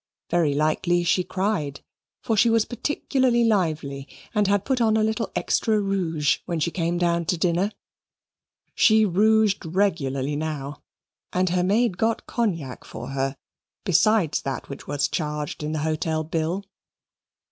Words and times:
Very 0.31 0.55
likely 0.55 1.03
she 1.03 1.23
cried, 1.23 1.81
for 2.23 2.35
she 2.35 2.49
was 2.49 2.65
particularly 2.65 3.43
lively, 3.43 4.07
and 4.33 4.47
had 4.47 4.65
put 4.65 4.81
on 4.81 4.97
a 4.97 5.03
little 5.03 5.31
extra 5.35 5.79
rouge, 5.79 6.39
when 6.47 6.59
she 6.59 6.71
came 6.71 6.97
down 6.97 7.25
to 7.25 7.37
dinner. 7.37 7.71
She 8.73 9.05
rouged 9.05 9.63
regularly 9.63 10.35
now; 10.35 10.81
and 11.31 11.49
and 11.51 11.55
her 11.55 11.63
maid 11.63 11.99
got 11.99 12.25
Cognac 12.25 12.83
for 12.83 13.09
her 13.09 13.37
besides 13.85 14.41
that 14.41 14.69
which 14.69 14.87
was 14.87 15.07
charged 15.07 15.61
in 15.61 15.71
the 15.71 15.79
hotel 15.85 16.23
bill. 16.23 16.65